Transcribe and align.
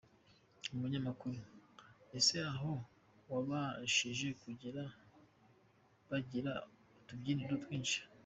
Umunyamakuru: 0.73 1.39
Ese 2.17 2.35
aho 2.51 2.71
wabashije 3.31 4.27
kugera 4.41 4.83
bagira 6.09 6.51
utubyiniro 6.99 7.55
twinshi?. 7.63 7.99